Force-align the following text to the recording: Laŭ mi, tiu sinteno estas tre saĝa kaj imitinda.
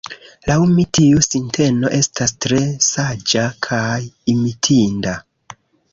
Laŭ 0.51 0.53
mi, 0.69 0.85
tiu 0.97 1.19
sinteno 1.25 1.91
estas 1.99 2.35
tre 2.45 2.63
saĝa 2.87 3.45
kaj 3.69 3.99
imitinda. 4.37 5.15